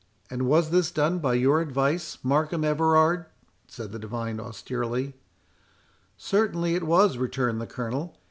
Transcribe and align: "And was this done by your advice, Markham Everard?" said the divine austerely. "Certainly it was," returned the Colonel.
"And 0.31 0.47
was 0.47 0.71
this 0.71 0.89
done 0.89 1.19
by 1.19 1.35
your 1.35 1.61
advice, 1.61 2.17
Markham 2.23 2.63
Everard?" 2.63 3.27
said 3.67 3.91
the 3.91 3.99
divine 3.99 4.39
austerely. 4.39 5.13
"Certainly 6.17 6.73
it 6.73 6.87
was," 6.87 7.17
returned 7.19 7.61
the 7.61 7.67
Colonel. 7.67 8.17